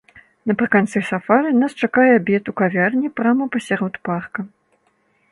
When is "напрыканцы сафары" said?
0.51-1.49